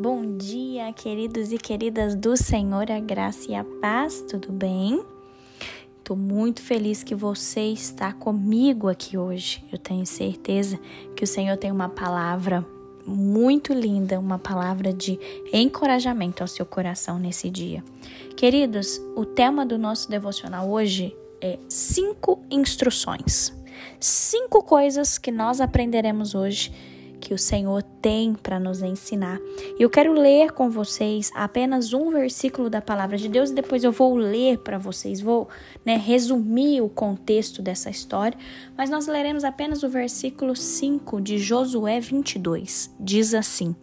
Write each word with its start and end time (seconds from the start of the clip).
Bom 0.00 0.36
dia, 0.36 0.92
queridos 0.92 1.50
e 1.50 1.58
queridas 1.58 2.14
do 2.14 2.36
Senhor, 2.36 2.88
a 2.88 3.00
graça 3.00 3.50
e 3.50 3.54
a 3.56 3.64
paz, 3.64 4.24
tudo 4.30 4.52
bem? 4.52 5.04
Estou 5.98 6.16
muito 6.16 6.62
feliz 6.62 7.02
que 7.02 7.16
você 7.16 7.62
está 7.62 8.12
comigo 8.12 8.88
aqui 8.88 9.18
hoje. 9.18 9.64
Eu 9.72 9.76
tenho 9.76 10.06
certeza 10.06 10.78
que 11.16 11.24
o 11.24 11.26
Senhor 11.26 11.56
tem 11.56 11.72
uma 11.72 11.88
palavra 11.88 12.64
muito 13.04 13.72
linda, 13.72 14.20
uma 14.20 14.38
palavra 14.38 14.92
de 14.92 15.18
encorajamento 15.52 16.44
ao 16.44 16.46
seu 16.46 16.64
coração 16.64 17.18
nesse 17.18 17.50
dia. 17.50 17.82
Queridos, 18.36 19.02
o 19.16 19.24
tema 19.24 19.66
do 19.66 19.76
nosso 19.76 20.08
devocional 20.08 20.70
hoje 20.70 21.12
é 21.40 21.58
cinco 21.68 22.40
instruções. 22.48 23.52
Cinco 23.98 24.62
coisas 24.62 25.18
que 25.18 25.32
nós 25.32 25.60
aprenderemos 25.60 26.36
hoje 26.36 26.72
que 27.20 27.34
o 27.34 27.38
Senhor 27.38 27.82
tem 27.82 28.34
para 28.34 28.58
nos 28.58 28.82
ensinar. 28.82 29.38
E 29.78 29.82
eu 29.82 29.90
quero 29.90 30.12
ler 30.12 30.52
com 30.52 30.70
vocês 30.70 31.30
apenas 31.34 31.92
um 31.92 32.10
versículo 32.10 32.70
da 32.70 32.80
palavra 32.80 33.16
de 33.16 33.28
Deus 33.28 33.50
e 33.50 33.54
depois 33.54 33.84
eu 33.84 33.92
vou 33.92 34.16
ler 34.16 34.58
para 34.58 34.78
vocês, 34.78 35.20
vou 35.20 35.48
né, 35.84 35.96
resumir 35.96 36.80
o 36.80 36.88
contexto 36.88 37.60
dessa 37.60 37.90
história, 37.90 38.38
mas 38.76 38.90
nós 38.90 39.06
leremos 39.06 39.44
apenas 39.44 39.82
o 39.82 39.88
versículo 39.88 40.54
5 40.54 41.20
de 41.20 41.38
Josué 41.38 42.00
22. 42.00 42.94
Diz 43.00 43.34
assim: 43.34 43.74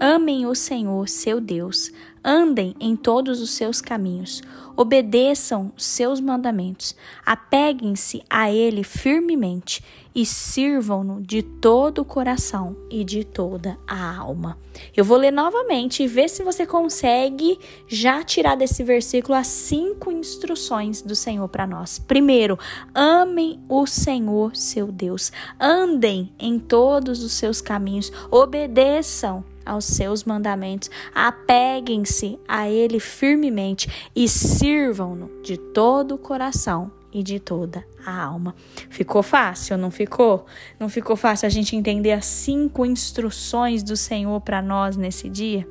Amem 0.00 0.46
o 0.46 0.54
Senhor, 0.54 1.08
seu 1.08 1.40
Deus, 1.40 1.90
andem 2.24 2.74
em 2.78 2.94
todos 2.94 3.40
os 3.40 3.50
seus 3.50 3.80
caminhos, 3.80 4.42
obedeçam 4.76 5.72
seus 5.76 6.20
mandamentos, 6.20 6.94
apeguem-se 7.26 8.22
a 8.30 8.48
Ele 8.48 8.84
firmemente 8.84 9.82
e 10.14 10.24
sirvam-no 10.24 11.20
de 11.20 11.42
todo 11.42 12.02
o 12.02 12.04
coração 12.04 12.76
e 12.88 13.02
de 13.02 13.24
toda 13.24 13.76
a 13.88 14.16
alma. 14.16 14.56
Eu 14.96 15.04
vou 15.04 15.16
ler 15.16 15.32
novamente 15.32 16.02
e 16.02 16.06
ver 16.06 16.28
se 16.28 16.44
você 16.44 16.64
consegue 16.64 17.58
já 17.88 18.22
tirar 18.22 18.56
desse 18.56 18.84
versículo 18.84 19.34
as 19.34 19.48
cinco 19.48 20.12
instruções 20.12 21.02
do 21.02 21.16
Senhor 21.16 21.48
para 21.48 21.66
nós. 21.66 21.98
Primeiro, 21.98 22.56
amem 22.94 23.58
o 23.68 23.84
Senhor, 23.84 24.54
seu 24.54 24.92
Deus, 24.92 25.32
andem 25.58 26.32
em 26.38 26.58
todos 26.58 27.22
os 27.24 27.32
seus 27.32 27.60
caminhos, 27.60 28.12
obedeçam 28.30 29.44
aos 29.68 29.84
seus 29.84 30.24
mandamentos, 30.24 30.90
apeguem-se 31.14 32.38
a 32.48 32.68
Ele 32.68 32.98
firmemente 32.98 34.08
e 34.16 34.28
sirvam-no 34.28 35.30
de 35.42 35.56
todo 35.58 36.14
o 36.14 36.18
coração 36.18 36.90
e 37.12 37.22
de 37.22 37.38
toda 37.38 37.84
a 38.04 38.24
alma. 38.24 38.54
Ficou 38.90 39.22
fácil, 39.22 39.76
não 39.76 39.90
ficou? 39.90 40.46
Não 40.78 40.88
ficou 40.88 41.16
fácil 41.16 41.46
a 41.46 41.50
gente 41.50 41.76
entender 41.76 42.12
as 42.12 42.26
cinco 42.26 42.84
instruções 42.84 43.82
do 43.82 43.96
Senhor 43.96 44.40
para 44.40 44.60
nós 44.62 44.96
nesse 44.96 45.28
dia? 45.28 45.66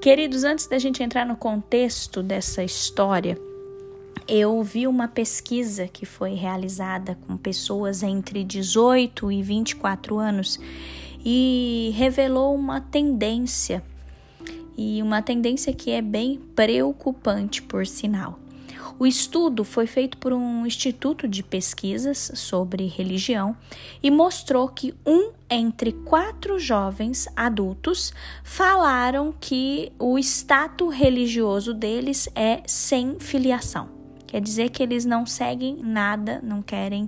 Queridos, 0.00 0.44
antes 0.44 0.66
da 0.66 0.78
gente 0.78 1.02
entrar 1.02 1.24
no 1.24 1.36
contexto 1.36 2.22
dessa 2.22 2.64
história, 2.64 3.38
eu 4.26 4.62
vi 4.62 4.86
uma 4.86 5.08
pesquisa 5.08 5.88
que 5.88 6.06
foi 6.06 6.34
realizada 6.34 7.16
com 7.26 7.36
pessoas 7.36 8.02
entre 8.02 8.44
18 8.44 9.30
e 9.30 9.42
24 9.42 10.18
anos 10.18 10.58
e 11.24 11.92
revelou 11.94 12.54
uma 12.54 12.80
tendência, 12.80 13.82
e 14.76 15.02
uma 15.02 15.22
tendência 15.22 15.72
que 15.72 15.90
é 15.90 16.02
bem 16.02 16.40
preocupante, 16.54 17.62
por 17.62 17.86
sinal. 17.86 18.38
O 18.98 19.06
estudo 19.06 19.64
foi 19.64 19.86
feito 19.86 20.16
por 20.18 20.32
um 20.32 20.66
instituto 20.66 21.26
de 21.26 21.42
pesquisas 21.42 22.30
sobre 22.34 22.86
religião 22.86 23.56
e 24.02 24.10
mostrou 24.10 24.68
que 24.68 24.94
um 25.04 25.32
entre 25.50 25.92
quatro 25.92 26.58
jovens 26.58 27.26
adultos 27.34 28.12
falaram 28.44 29.34
que 29.40 29.92
o 29.98 30.18
status 30.18 30.94
religioso 30.94 31.74
deles 31.74 32.28
é 32.34 32.62
sem 32.66 33.18
filiação. 33.18 34.01
Quer 34.32 34.40
dizer 34.40 34.70
que 34.70 34.82
eles 34.82 35.04
não 35.04 35.24
seguem 35.26 35.76
nada, 35.76 36.40
não 36.42 36.62
querem 36.62 37.06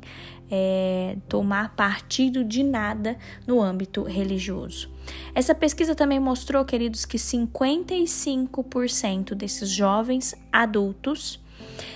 é, 0.50 1.16
tomar 1.26 1.74
partido 1.74 2.44
de 2.44 2.62
nada 2.62 3.16
no 3.46 3.62
âmbito 3.62 4.02
religioso. 4.02 4.90
Essa 5.34 5.54
pesquisa 5.54 5.94
também 5.94 6.20
mostrou, 6.20 6.62
queridos, 6.66 7.06
que 7.06 7.16
55% 7.16 9.34
desses 9.34 9.70
jovens 9.70 10.34
adultos 10.52 11.42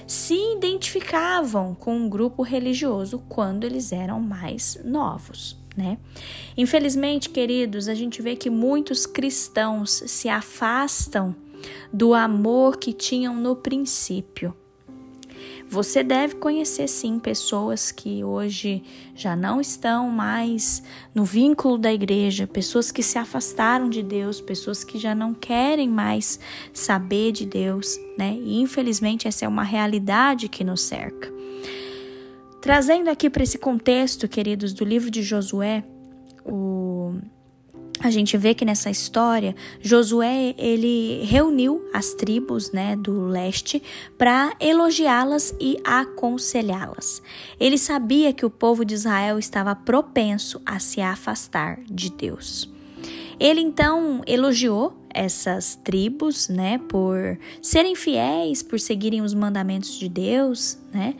se 0.06 0.32
identificavam 0.56 1.74
com 1.74 1.94
um 1.94 2.08
grupo 2.08 2.42
religioso 2.42 3.22
quando 3.28 3.64
eles 3.64 3.92
eram 3.92 4.18
mais 4.18 4.80
novos. 4.82 5.58
Né? 5.76 5.98
Infelizmente, 6.56 7.28
queridos, 7.28 7.86
a 7.86 7.94
gente 7.94 8.22
vê 8.22 8.34
que 8.34 8.48
muitos 8.48 9.04
cristãos 9.04 9.90
se 10.06 10.30
afastam 10.30 11.36
do 11.92 12.14
amor 12.14 12.78
que 12.78 12.94
tinham 12.94 13.36
no 13.36 13.54
princípio. 13.54 14.56
Você 15.68 16.02
deve 16.02 16.36
conhecer 16.36 16.88
sim 16.88 17.18
pessoas 17.18 17.92
que 17.92 18.24
hoje 18.24 18.82
já 19.14 19.36
não 19.36 19.60
estão 19.60 20.08
mais 20.08 20.82
no 21.14 21.24
vínculo 21.24 21.76
da 21.76 21.92
igreja, 21.92 22.46
pessoas 22.46 22.90
que 22.90 23.02
se 23.02 23.18
afastaram 23.18 23.90
de 23.90 24.02
Deus, 24.02 24.40
pessoas 24.40 24.82
que 24.82 24.98
já 24.98 25.14
não 25.14 25.34
querem 25.34 25.88
mais 25.88 26.40
saber 26.72 27.32
de 27.32 27.44
Deus, 27.44 27.98
né? 28.16 28.36
E 28.40 28.60
infelizmente 28.60 29.28
essa 29.28 29.44
é 29.44 29.48
uma 29.48 29.62
realidade 29.62 30.48
que 30.48 30.64
nos 30.64 30.82
cerca. 30.82 31.32
Trazendo 32.60 33.08
aqui 33.08 33.30
para 33.30 33.42
esse 33.42 33.58
contexto, 33.58 34.26
queridos, 34.26 34.72
do 34.72 34.84
livro 34.84 35.10
de 35.10 35.22
Josué, 35.22 35.84
o 36.44 37.14
a 38.00 38.10
gente 38.10 38.36
vê 38.36 38.54
que 38.54 38.64
nessa 38.64 38.90
história 38.90 39.54
Josué 39.80 40.54
ele 40.56 41.24
reuniu 41.24 41.88
as 41.92 42.14
tribos 42.14 42.70
né, 42.70 42.96
do 42.96 43.26
leste 43.26 43.82
para 44.16 44.54
elogiá-las 44.60 45.54
e 45.60 45.78
aconselhá-las. 45.84 47.22
Ele 47.58 47.76
sabia 47.76 48.32
que 48.32 48.46
o 48.46 48.50
povo 48.50 48.84
de 48.84 48.94
Israel 48.94 49.38
estava 49.38 49.74
propenso 49.74 50.60
a 50.64 50.78
se 50.78 51.00
afastar 51.00 51.80
de 51.90 52.10
Deus. 52.10 52.70
Ele 53.40 53.60
então 53.60 54.22
elogiou 54.26 54.96
essas 55.10 55.76
tribos, 55.76 56.48
né, 56.48 56.78
por 56.88 57.38
serem 57.62 57.94
fiéis, 57.94 58.62
por 58.62 58.78
seguirem 58.78 59.22
os 59.22 59.34
mandamentos 59.34 59.98
de 59.98 60.08
Deus, 60.08 60.78
né? 60.92 61.14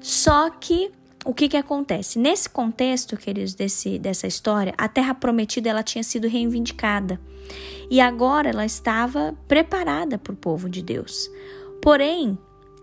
Só 0.00 0.48
que 0.50 0.90
o 1.28 1.34
que, 1.34 1.46
que 1.46 1.58
acontece? 1.58 2.18
Nesse 2.18 2.48
contexto, 2.48 3.14
queridos, 3.14 3.52
desse, 3.52 3.98
dessa 3.98 4.26
história, 4.26 4.72
a 4.78 4.88
terra 4.88 5.12
prometida 5.12 5.68
ela 5.68 5.82
tinha 5.82 6.02
sido 6.02 6.26
reivindicada 6.26 7.20
e 7.90 8.00
agora 8.00 8.48
ela 8.48 8.64
estava 8.64 9.36
preparada 9.46 10.16
para 10.16 10.32
o 10.32 10.36
povo 10.36 10.70
de 10.70 10.82
Deus. 10.82 11.30
Porém, 11.82 12.38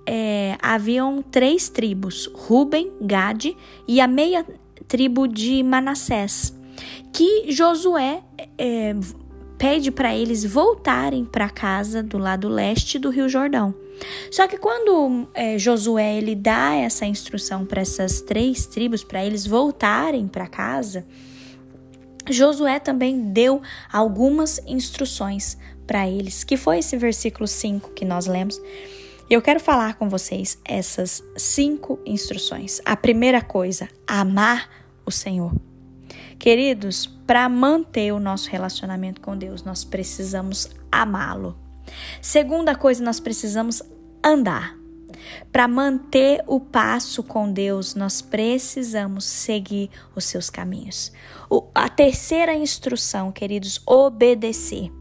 é, 0.05 0.55
haviam 0.61 1.23
três 1.23 1.69
tribos: 1.69 2.29
Ruben, 2.35 2.91
Gade 3.01 3.57
e 3.87 3.99
a 3.99 4.05
meia 4.05 4.45
tribo 4.87 5.27
de 5.27 5.63
Manassés, 5.63 6.55
que 7.11 7.51
Josué 7.51 8.21
é, 8.59 8.93
pede 9.57 9.91
para 9.91 10.15
eles 10.15 10.43
voltarem 10.43 11.25
para 11.25 11.49
casa 11.49 12.03
do 12.03 12.17
lado 12.17 12.47
leste 12.47 12.99
do 12.99 13.09
Rio 13.09 13.29
Jordão. 13.29 13.73
Só 14.29 14.47
que 14.47 14.57
quando 14.57 15.27
é, 15.33 15.57
Josué 15.57 16.17
ele 16.17 16.35
dá 16.35 16.73
essa 16.75 17.05
instrução 17.05 17.65
para 17.65 17.81
essas 17.81 18.21
três 18.21 18.65
tribos, 18.65 19.03
para 19.03 19.25
eles 19.25 19.47
voltarem 19.47 20.27
para 20.27 20.47
casa, 20.47 21.05
Josué 22.29 22.79
também 22.79 23.31
deu 23.31 23.61
algumas 23.91 24.59
instruções 24.67 25.57
para 25.85 26.09
eles, 26.09 26.43
que 26.43 26.57
foi 26.57 26.79
esse 26.79 26.97
versículo 26.97 27.47
5 27.47 27.91
que 27.91 28.03
nós 28.03 28.25
lemos. 28.25 28.59
Eu 29.29 29.41
quero 29.41 29.59
falar 29.59 29.95
com 29.95 30.07
vocês 30.09 30.59
essas 30.63 31.23
cinco 31.35 31.99
instruções. 32.05 32.79
A 32.85 32.95
primeira 32.95 33.41
coisa, 33.41 33.89
amar 34.05 34.69
o 35.05 35.11
Senhor. 35.11 35.51
Queridos, 36.37 37.14
para 37.25 37.47
manter 37.49 38.11
o 38.11 38.19
nosso 38.19 38.49
relacionamento 38.49 39.21
com 39.21 39.37
Deus, 39.37 39.63
nós 39.63 39.83
precisamos 39.83 40.69
amá-lo. 40.91 41.57
Segunda 42.21 42.75
coisa, 42.75 43.03
nós 43.03 43.19
precisamos 43.19 43.81
andar. 44.23 44.77
Para 45.51 45.67
manter 45.67 46.43
o 46.45 46.59
passo 46.59 47.23
com 47.23 47.51
Deus, 47.51 47.95
nós 47.95 48.21
precisamos 48.21 49.25
seguir 49.25 49.89
os 50.15 50.25
seus 50.25 50.49
caminhos. 50.49 51.11
O, 51.49 51.67
a 51.73 51.89
terceira 51.89 52.53
instrução, 52.53 53.31
queridos, 53.31 53.81
obedecer. 53.85 54.91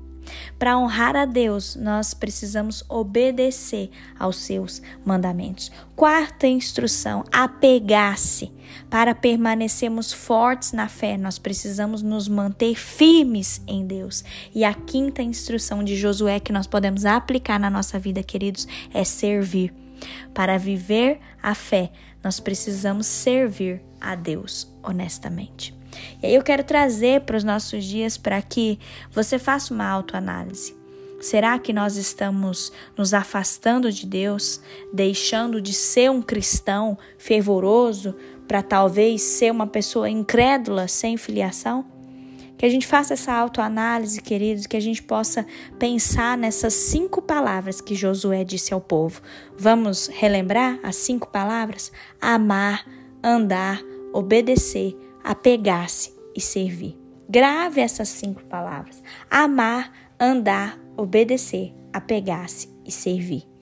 Para 0.58 0.78
honrar 0.78 1.16
a 1.16 1.24
Deus, 1.24 1.76
nós 1.76 2.14
precisamos 2.14 2.84
obedecer 2.88 3.90
aos 4.18 4.36
seus 4.36 4.80
mandamentos. 5.04 5.70
Quarta 5.94 6.46
instrução: 6.46 7.24
apegar-se. 7.32 8.52
Para 8.90 9.14
permanecermos 9.14 10.12
fortes 10.12 10.72
na 10.72 10.88
fé, 10.88 11.16
nós 11.16 11.38
precisamos 11.38 12.02
nos 12.02 12.28
manter 12.28 12.74
firmes 12.74 13.62
em 13.66 13.86
Deus. 13.86 14.24
E 14.54 14.64
a 14.64 14.74
quinta 14.74 15.22
instrução 15.22 15.82
de 15.84 15.96
Josué 15.96 16.40
que 16.40 16.52
nós 16.52 16.66
podemos 16.66 17.04
aplicar 17.04 17.58
na 17.58 17.70
nossa 17.70 17.98
vida, 17.98 18.22
queridos, 18.22 18.66
é 18.92 19.04
servir. 19.04 19.72
Para 20.32 20.58
viver 20.58 21.20
a 21.42 21.54
fé, 21.54 21.92
nós 22.22 22.40
precisamos 22.40 23.06
servir 23.06 23.82
a 24.00 24.14
Deus 24.14 24.72
honestamente. 24.82 25.74
E 26.22 26.26
aí 26.26 26.34
eu 26.34 26.42
quero 26.42 26.64
trazer 26.64 27.22
para 27.22 27.36
os 27.36 27.44
nossos 27.44 27.84
dias 27.84 28.16
para 28.16 28.40
que 28.42 28.78
você 29.10 29.38
faça 29.38 29.72
uma 29.72 29.88
autoanálise. 29.88 30.74
Será 31.20 31.58
que 31.58 31.72
nós 31.72 31.96
estamos 31.96 32.70
nos 32.96 33.14
afastando 33.14 33.90
de 33.90 34.06
Deus, 34.06 34.60
deixando 34.92 35.58
de 35.58 35.72
ser 35.72 36.10
um 36.10 36.20
cristão 36.20 36.98
fervoroso 37.16 38.14
para 38.46 38.62
talvez 38.62 39.22
ser 39.22 39.50
uma 39.50 39.66
pessoa 39.66 40.10
incrédula, 40.10 40.86
sem 40.86 41.16
filiação? 41.16 41.86
Que 42.58 42.66
a 42.66 42.68
gente 42.68 42.86
faça 42.86 43.14
essa 43.14 43.32
autoanálise, 43.32 44.20
queridos, 44.20 44.66
que 44.66 44.76
a 44.76 44.80
gente 44.80 45.02
possa 45.02 45.46
pensar 45.78 46.36
nessas 46.36 46.74
cinco 46.74 47.22
palavras 47.22 47.80
que 47.80 47.94
Josué 47.94 48.44
disse 48.44 48.74
ao 48.74 48.80
povo. 48.80 49.22
Vamos 49.56 50.08
relembrar 50.08 50.78
as 50.82 50.96
cinco 50.96 51.28
palavras? 51.28 51.90
Amar, 52.20 52.86
andar, 53.22 53.82
obedecer, 54.12 54.94
apegar-se 55.24 56.14
e 56.36 56.40
servir. 56.40 56.96
Grave 57.28 57.80
essas 57.80 58.08
cinco 58.10 58.44
palavras: 58.44 59.02
amar, 59.30 59.90
andar, 60.20 60.78
obedecer, 60.96 61.74
apegar-se 61.92 62.68
e 62.84 62.92
servir. 62.92 63.54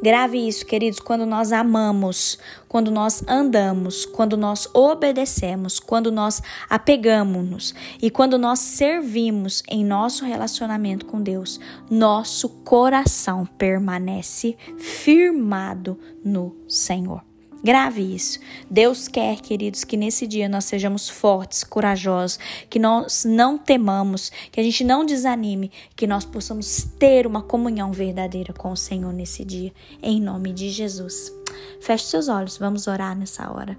Grave 0.00 0.38
isso, 0.46 0.64
queridos, 0.64 1.00
quando 1.00 1.26
nós 1.26 1.52
amamos, 1.52 2.38
quando 2.68 2.90
nós 2.90 3.24
andamos, 3.26 4.06
quando 4.06 4.36
nós 4.36 4.68
obedecemos, 4.72 5.80
quando 5.80 6.12
nós 6.12 6.40
apegamos-nos 6.70 7.74
e 8.00 8.08
quando 8.08 8.38
nós 8.38 8.60
servimos 8.60 9.62
em 9.68 9.84
nosso 9.84 10.24
relacionamento 10.24 11.04
com 11.06 11.20
Deus, 11.20 11.58
nosso 11.90 12.48
coração 12.48 13.44
permanece 13.44 14.56
firmado 14.78 15.98
no 16.24 16.56
Senhor. 16.68 17.27
Grave 17.62 18.14
isso. 18.14 18.38
Deus 18.70 19.08
quer, 19.08 19.40
queridos, 19.40 19.82
que 19.82 19.96
nesse 19.96 20.26
dia 20.26 20.48
nós 20.48 20.64
sejamos 20.64 21.08
fortes, 21.08 21.64
corajosos, 21.64 22.38
que 22.70 22.78
nós 22.78 23.24
não 23.24 23.58
temamos, 23.58 24.30
que 24.52 24.60
a 24.60 24.62
gente 24.62 24.84
não 24.84 25.04
desanime, 25.04 25.72
que 25.96 26.06
nós 26.06 26.24
possamos 26.24 26.84
ter 26.98 27.26
uma 27.26 27.42
comunhão 27.42 27.90
verdadeira 27.90 28.52
com 28.52 28.70
o 28.70 28.76
Senhor 28.76 29.12
nesse 29.12 29.44
dia, 29.44 29.72
em 30.00 30.20
nome 30.20 30.52
de 30.52 30.70
Jesus. 30.70 31.32
Feche 31.80 32.04
seus 32.04 32.28
olhos, 32.28 32.56
vamos 32.58 32.86
orar 32.86 33.18
nessa 33.18 33.50
hora. 33.50 33.76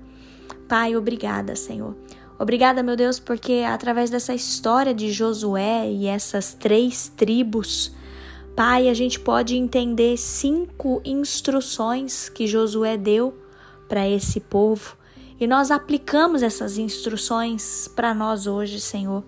Pai, 0.68 0.96
obrigada, 0.96 1.56
Senhor. 1.56 1.96
Obrigada, 2.38 2.84
meu 2.84 2.96
Deus, 2.96 3.20
porque 3.20 3.64
através 3.68 4.10
dessa 4.10 4.34
história 4.34 4.94
de 4.94 5.12
Josué 5.12 5.90
e 5.90 6.06
essas 6.06 6.54
três 6.54 7.10
tribos, 7.10 7.94
Pai, 8.56 8.90
a 8.90 8.94
gente 8.94 9.18
pode 9.18 9.56
entender 9.56 10.18
cinco 10.18 11.02
instruções 11.06 12.28
que 12.28 12.46
Josué 12.46 12.98
deu 12.98 13.34
para 13.90 14.08
esse 14.08 14.40
povo. 14.40 14.96
E 15.40 15.48
nós 15.48 15.72
aplicamos 15.72 16.44
essas 16.44 16.78
instruções 16.78 17.90
para 17.96 18.14
nós 18.14 18.46
hoje, 18.46 18.80
Senhor. 18.80 19.24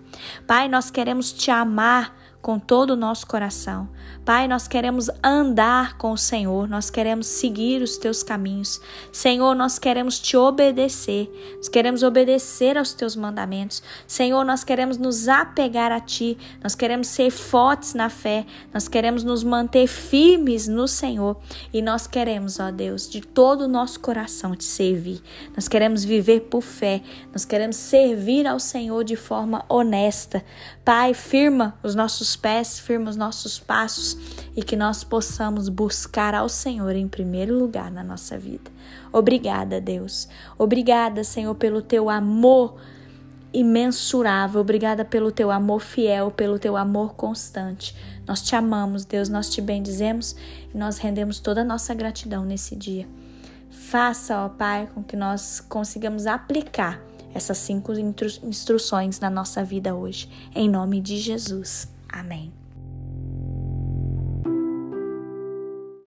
Pai, 0.46 0.70
nós 0.70 0.92
queremos 0.92 1.34
te 1.34 1.50
amar 1.50 2.21
com 2.42 2.58
todo 2.58 2.92
o 2.92 2.96
nosso 2.96 3.28
coração. 3.28 3.88
Pai, 4.26 4.48
nós 4.48 4.68
queremos 4.68 5.10
andar 5.24 5.98
com 5.98 6.12
o 6.12 6.18
Senhor, 6.18 6.68
nós 6.68 6.90
queremos 6.90 7.28
seguir 7.28 7.82
os 7.82 7.98
teus 7.98 8.24
caminhos. 8.24 8.82
Senhor, 9.12 9.56
nós 9.56 9.78
queremos 9.78 10.20
te 10.20 10.36
obedecer, 10.36 11.30
nós 11.58 11.68
queremos 11.68 12.04
obedecer 12.04 12.78
aos 12.78 12.94
teus 12.94 13.16
mandamentos. 13.16 13.82
Senhor, 14.08 14.44
nós 14.44 14.64
queremos 14.64 14.98
nos 14.98 15.28
apegar 15.28 15.92
a 15.92 16.00
ti, 16.00 16.38
nós 16.64 16.76
queremos 16.76 17.08
ser 17.08 17.30
fortes 17.30 17.94
na 17.94 18.10
fé, 18.10 18.46
nós 18.74 18.88
queremos 18.88 19.24
nos 19.24 19.44
manter 19.44 19.88
firmes 19.88 20.68
no 20.68 20.88
Senhor 20.88 21.38
e 21.72 21.82
nós 21.82 22.08
queremos, 22.08 22.60
ó 22.60 22.72
Deus, 22.72 23.10
de 23.10 23.22
todo 23.22 23.62
o 23.62 23.68
nosso 23.68 24.00
coração 24.00 24.56
te 24.56 24.64
servir. 24.64 25.22
Nós 25.56 25.68
queremos 25.68 26.04
viver 26.04 26.42
por 26.42 26.62
fé, 26.62 27.02
nós 27.32 27.46
queremos 27.46 27.76
servir 27.76 28.48
ao 28.48 28.60
Senhor 28.60 29.04
de 29.04 29.16
forma 29.16 29.64
honesta. 29.70 30.44
Pai, 30.84 31.14
firma 31.14 31.78
os 31.84 31.96
nossos 31.96 32.31
pés, 32.36 32.80
firma 32.80 33.10
os 33.10 33.16
nossos 33.16 33.60
passos 33.60 34.18
e 34.56 34.64
que 34.64 34.76
nós 34.76 35.04
possamos 35.04 35.70
buscar 35.70 36.34
ao 36.34 36.50
Senhor 36.50 36.96
em 36.96 37.08
primeiro 37.08 37.58
lugar 37.58 37.92
na 37.92 38.04
nossa 38.04 38.38
vida. 38.38 38.72
Obrigada, 39.12 39.80
Deus. 39.80 40.28
Obrigada, 40.58 41.24
Senhor, 41.24 41.56
pelo 41.56 41.82
teu 41.82 42.10
amor 42.10 42.76
imensurável. 43.54 44.62
Obrigada 44.62 45.04
pelo 45.04 45.32
teu 45.32 45.52
amor 45.52 45.82
fiel, 45.82 46.32
pelo 46.32 46.58
teu 46.58 46.78
amor 46.78 47.14
constante. 47.14 47.96
Nós 48.26 48.42
te 48.42 48.56
amamos, 48.56 49.06
Deus, 49.06 49.30
nós 49.30 49.50
te 49.50 49.62
bendizemos 49.62 50.36
e 50.74 50.78
nós 50.78 50.98
rendemos 50.98 51.40
toda 51.40 51.62
a 51.62 51.66
nossa 51.66 51.94
gratidão 51.94 52.46
nesse 52.46 52.76
dia. 52.76 53.08
Faça, 53.70 54.46
ó 54.46 54.50
Pai, 54.50 54.90
com 54.94 55.04
que 55.04 55.16
nós 55.16 55.60
consigamos 55.60 56.28
aplicar 56.28 57.02
essas 57.34 57.58
cinco 57.58 57.94
instruções 58.44 59.20
na 59.20 59.30
nossa 59.30 59.64
vida 59.64 59.96
hoje. 59.96 60.30
Em 60.54 60.70
nome 60.70 61.00
de 61.00 61.18
Jesus. 61.18 61.88
Amém. 62.12 62.61